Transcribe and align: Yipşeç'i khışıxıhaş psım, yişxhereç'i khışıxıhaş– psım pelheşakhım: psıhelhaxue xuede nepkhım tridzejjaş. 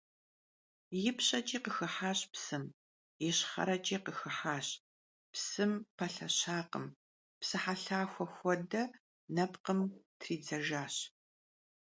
Yipşeç'i 1.03 1.59
khışıxıhaş 1.63 2.19
psım, 2.31 2.63
yişxhereç'i 3.23 3.97
khışıxıhaş– 4.05 4.67
psım 5.33 5.71
pelheşakhım: 5.97 6.85
psıhelhaxue 7.41 8.25
xuede 8.33 8.83
nepkhım 9.35 9.79
tridzejjaş. 10.19 10.95